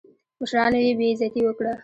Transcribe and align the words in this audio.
مشرانو 0.41 0.79
یې 0.85 0.91
بېعزتي 0.99 1.41
وکړه. 1.43 1.73